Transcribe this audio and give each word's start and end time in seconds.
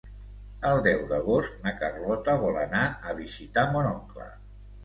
El 0.69 0.79
deu 0.87 1.03
d'agost 1.11 1.59
na 1.67 1.75
Carlota 1.83 2.37
vol 2.47 2.59
anar 2.65 2.83
a 3.11 3.15
visitar 3.23 3.67
mon 3.77 3.91
oncle. 3.95 4.31